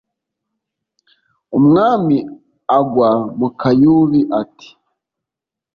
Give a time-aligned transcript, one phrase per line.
[1.57, 2.17] umwami
[2.77, 3.09] agwa
[3.39, 4.69] mu kayubi ati